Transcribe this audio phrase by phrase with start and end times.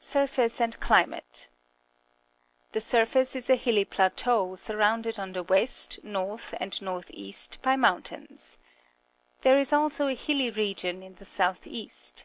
[0.00, 1.48] Surface and Climate.—
[2.72, 7.76] The surface is a liilly plateau, surrounded on the west, north, and north east by
[7.76, 8.58] mountains.
[9.42, 12.24] There is also a hilly region in the south east.